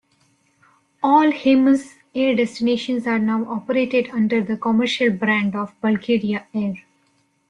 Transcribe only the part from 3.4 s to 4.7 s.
operated under the